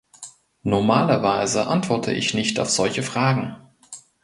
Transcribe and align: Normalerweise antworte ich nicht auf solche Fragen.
Normalerweise 0.63 1.67
antworte 1.67 2.11
ich 2.11 2.33
nicht 2.33 2.59
auf 2.59 2.71
solche 2.71 3.03
Fragen. 3.03 3.57